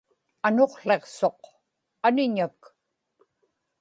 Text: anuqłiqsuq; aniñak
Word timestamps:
anuqłiqsuq; 0.47 1.41
aniñak 2.07 2.59